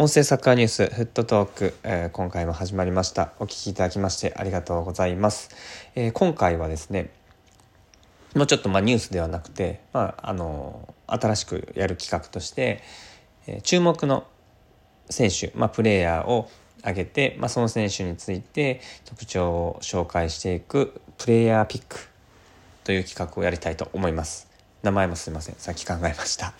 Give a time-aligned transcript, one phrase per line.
[0.00, 3.32] 音声サッカーニュースフットトーク、えー、今回も始まりました。
[3.40, 5.50] お聞きいただきましてありがとうございます、
[5.96, 7.10] えー、今回はですね
[8.36, 12.80] もうちょっとまあニュースではなくて、まあ、あの新しくやる企画として、
[13.48, 14.24] えー、注目の
[15.10, 16.48] 選手、まあ、プレイヤーを
[16.82, 21.96] 挙げて、まあ、その選手について特徴を紹介していくプレイヤーピック
[22.84, 24.46] という企画をやりたいと思います。
[24.84, 25.56] 名前もすいません。
[25.56, 26.54] さっき考えました。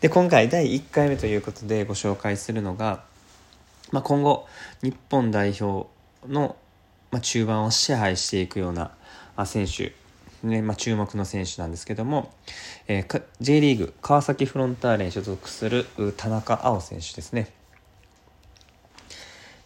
[0.00, 3.04] で今回第1回目ということでご紹介するのが、
[3.92, 4.46] まあ、今後
[4.82, 5.88] 日本代表
[6.26, 6.56] の、
[7.10, 8.92] まあ、中盤を支配していくような
[9.44, 9.92] 選手
[10.42, 12.32] ねまあ、注目の選手なんですけども、
[12.86, 17.50] えー、J リーグ川崎フロンターレに所属する田中碧選手ですね。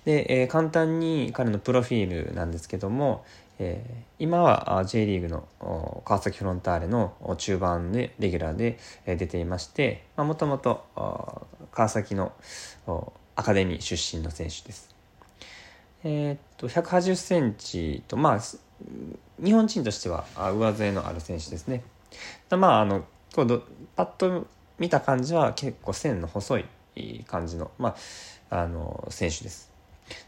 [0.04, 3.24] で、えー、簡単に彼のプロフィールなんですけども、
[3.58, 10.84] えー、今は J リーグの川崎フロンターレの中盤でレギュラーで出ていましてもともと
[11.72, 12.32] 川崎の
[13.36, 14.94] アカデミー出身の選手です。
[16.04, 18.40] えー、っと180センチとまあ
[19.42, 21.82] 日本人としては上背のある選手ですね。
[22.50, 23.42] まああのパ
[24.02, 24.46] ッと
[24.78, 26.58] 見た感じは結構線の細
[26.96, 27.96] い感じの,、ま
[28.50, 29.70] あ、あの選手です。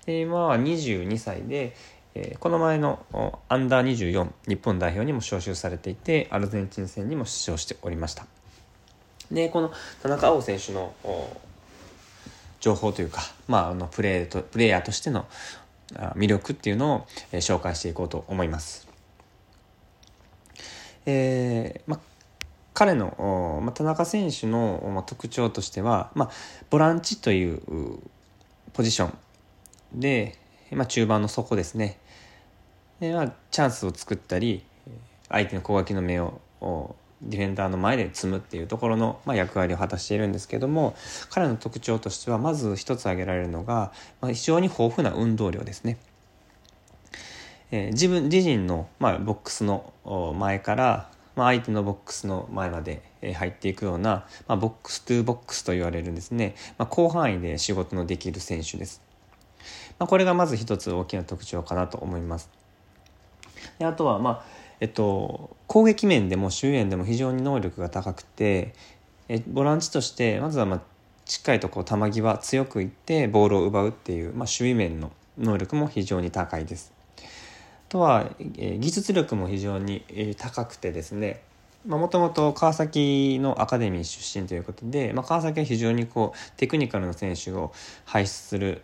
[0.06, 1.74] で今は22歳で、
[2.14, 3.04] えー、この前の
[3.48, 8.26] アンダー24日本代表にも招集されていてアルゼンチン戦にも出場しておりました
[9.32, 10.94] でこの田中碧選手の
[12.60, 15.26] 情報というか、まあ、あのプレーとプレイヤーとしての
[16.16, 18.88] 魅力っていうのを、えー、紹介していこうと思います。
[21.06, 22.00] えーま、
[22.72, 26.30] 彼の、ま、田中選手の、ま、特徴としては、ま、
[26.70, 27.60] ボランチという
[28.72, 29.08] ポジショ
[29.94, 30.38] ンで、
[30.72, 31.98] ま、中盤の底ですね。
[33.08, 34.64] でまあ、チャンスを作ったり
[35.28, 36.40] 相手の攻撃の芽を
[37.20, 40.94] ディフェンダーの前で摘むっていうところの、ま、役割を果たしているんですけども
[41.28, 45.98] 彼の特徴としてはまず一つ挙げられるのが、ま、非常に豊富な運動量ですね。
[47.70, 49.92] え、自分自身の、ま、ボックスの
[50.38, 53.02] 前から、まあ、相手のボックスの前まで
[53.34, 59.02] 入っていくような、まあ、 box to box と言われるんですね、まあ、広範囲で仕事のできる選手です。
[59.98, 62.63] まあ、これがまず一つ大きな特徴かなと思います。
[63.78, 64.44] であとは、まあ
[64.80, 68.74] えっと、攻撃面でも周囲でも非常に能力が高くて
[69.28, 70.80] えボランチとしてまずは、まあ、
[71.24, 76.92] しっかりとこう球際強くいってボールを奪うっていう、まあ、守備面の能力も非常に高いです。
[77.88, 81.42] とは、え技術力も非常に、え高くてですね
[81.86, 87.72] もともと川崎のアカデミー出身ということで、まあ、川崎は非常にこうテクニカルな選手を
[88.04, 88.82] 輩出する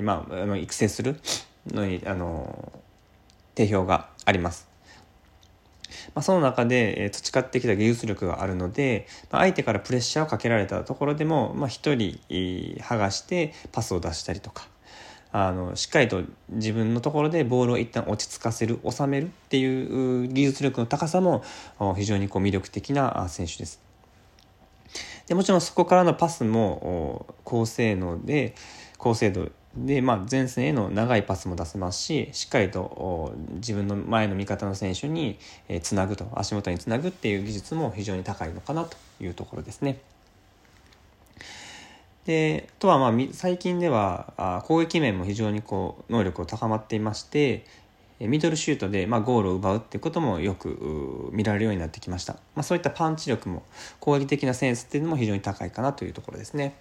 [0.00, 1.20] まあ、育成する
[1.68, 2.72] のにあの
[3.54, 4.68] 定評があります。
[6.14, 14.68] まあ、その中で、培ってきた技術力があるので、まあ、相手からプレッシャーをかけられたところでも、まあ、1人、剥がしてパスを出したりとか
[15.36, 21.42] あのしっかりと自分のところでボールを一旦落ち着かせる収めるっていう技術力の高さも
[21.96, 23.80] 非常にこう魅力的な選手です。
[25.26, 28.54] でもちろんそこからのパスも高性能で
[28.96, 35.38] 高精度で、まあ、前線への長いパスも出せますししっかりと自分の前の味方の選手に
[35.82, 39.98] つなぐと足元につなぐっていう技術も非常に高いのかなというところですね。
[42.24, 47.66] でとはまあ最近では攻撃面も非常にこう能力を高まっていまして
[48.18, 53.62] ミドルシュートでまあゴールを奪うっていうこともよく見られるようになってきました、まあ、そういったパンチ力も
[54.00, 56.74] 攻撃的なセンスっていうのも非常に高いかなというところですね。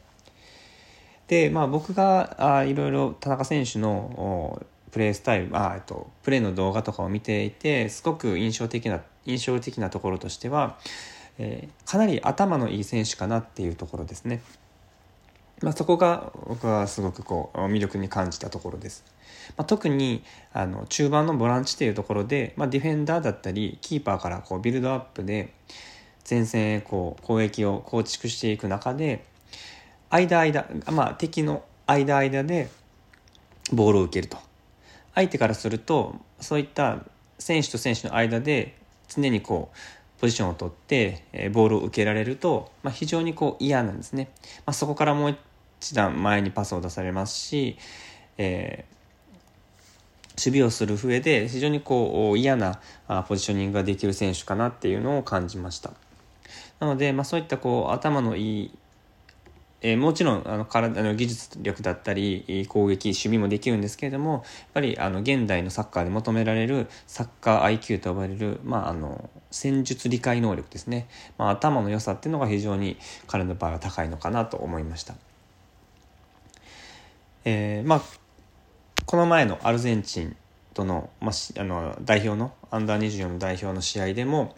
[1.27, 4.61] で、まあ、僕があいろいろ田中選手の
[4.91, 10.77] プレースタイルあ、えっと、プレーの動画とかを見ていてすごく印象的な印象的なところとしては、
[11.37, 14.41] えー、かなり頭のいい選手かなっていうところですね。
[15.61, 19.05] まあ、そこが僕はすごくこう魅力に感じたところです。
[19.55, 25.53] まあ、特にあの中盤のボランチというところで、まあ、ディフェンダーだったりキーパーからこうビルドアップで
[26.29, 29.25] 前線へこう攻撃を構築していく中で
[30.13, 32.69] 間間、まあ、敵の間間で
[33.71, 34.37] ボールを受けると。
[35.15, 36.99] 相手からするとそういった
[37.39, 38.77] 選手と選手の間で
[39.07, 44.31] 常にこうポジションを取ってボールを受けられると、まあ、非常にこう嫌なんですね、
[44.65, 45.37] まあ、そこからもう
[45.81, 47.77] 一段前にパスを出されますし、
[48.37, 52.79] えー、守備をする上で非常にこう嫌な
[53.27, 55.91] ポジショニングができる選手かなっていうのを感じました。
[56.79, 58.71] なので、まあ、そういったこう頭のいい
[59.83, 64.43] えー、もちろんあの体の技術力だったり攻撃守備もできるんですけれどもやっ
[64.73, 71.07] ぱりあの現代のサッカーで求められるサッカー IQ と呼ばれる、まあ、あの戦術理解能力ですね、
[71.37, 72.97] まあ、頭の良さっていうのが非常に
[73.27, 75.15] 彼の場合は高いのかなと思いました。
[77.45, 78.01] えー、まあ
[79.05, 80.35] この前のアルゼンチン
[80.73, 84.55] との,、まあ、あの代表のアンダー24の代表の試合でも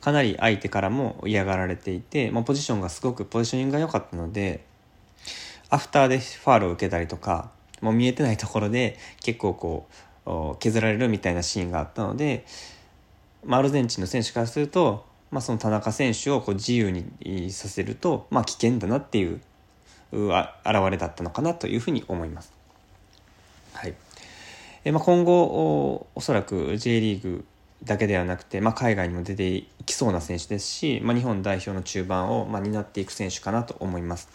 [0.00, 4.64] かなり相手からも嫌がられていて、まあ、ポジションがすごくポジショニングが良かったので
[5.68, 7.50] アフターでファールを受けたりとか
[7.80, 9.86] もう見えてないところで結構こ
[10.26, 12.44] う削られるみたいなシーンがあったので、
[13.44, 19.40] まあ、アルゼンチンの選手からすると、まあ、その田中選手をこう自由にさせると、まあ、危険だなっていう
[20.12, 22.52] 現れだったのかなというふうに思います。
[23.72, 23.94] はい
[24.84, 27.44] えまあ、今後おそらく J リーグ
[27.84, 34.28] だけではなくて、まあ、海外にも出てきそうな選手ですし、まあ、日本代表の中盤を、まあ、担っていく選手かなと思います。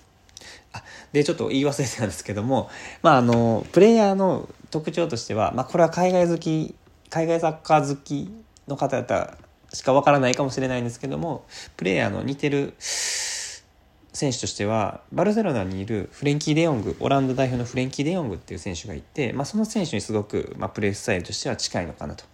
[0.73, 2.69] あでちょっと言い忘れてたんですけども、
[3.01, 6.75] まあ、あのプレイヤーの特徴としては、まあ、これは海外好き
[7.09, 8.29] 海外サッカー好き
[8.67, 9.37] の方々
[9.73, 11.45] しかわからないかもしれないんですけども
[11.77, 22.25] プレイヤーの似てる選手としてはバルセロナにいるフレンキー・デヨングオランダ代表のフレンキー・デヨングっていう選手がいて、まあ、その選手にすごく、まあ、プレースタイルとしては近いのかなと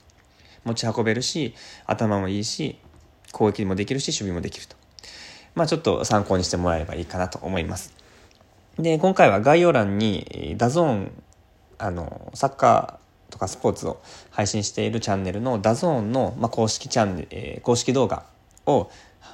[0.64, 1.54] 持ち運べるし
[1.86, 2.78] 頭もいいし
[3.32, 4.76] 攻撃もできるし守備もできると
[5.56, 7.94] まあちょっと参考にしてもらえればいいかなと思います
[8.78, 11.12] で今回は概要欄に DAZN
[11.78, 18.26] あのサッカーとかスポーツを配信しているチャンネルの DAZN の、まあ、公式チャンネル、えー、公式動画
[18.66, 18.90] を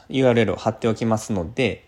[0.10, 1.88] URL を貼っておきますので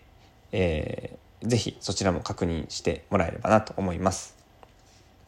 [0.52, 4.36] えー、ぜひそちらも確認してもらえればなと思います。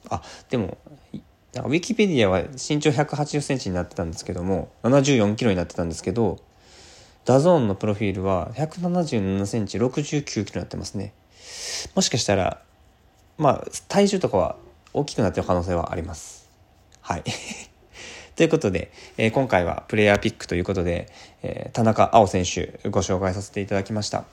[0.08, 0.78] あ、でも、
[1.54, 6.40] ウィキペディアは身長180センチになってたんですけども、74キロになってたんですけど、
[7.24, 11.12] DAZN のプロフィールは177センチ、69キロになってますね。
[11.94, 12.60] もしかしたら、
[13.38, 14.56] まあ、体重とかは
[14.92, 16.48] 大きくなってる可能性はあります。
[17.00, 17.22] はい。
[18.34, 21.08] ということで、えー、今回はプレイヤーピックということで、
[21.42, 24.24] えー、田中碧選手ご紹介させていただきました。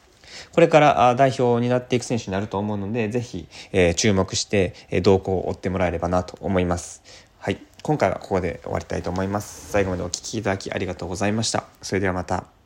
[0.53, 7.03] これから代表になっていく選手になると思うので、ぜひ、えー、注目して、え動向を追ってもらえればなと思います。
[7.39, 7.62] はい。
[7.81, 9.71] 今回はここで終わりたいと思います。
[9.71, 11.65] 最後までお聴きいただきありがとうございました。
[11.81, 12.59] それではまた。